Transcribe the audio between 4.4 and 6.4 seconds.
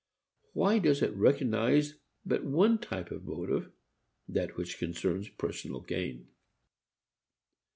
which concerns personal gain.